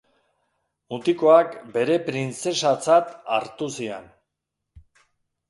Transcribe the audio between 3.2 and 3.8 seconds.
hartu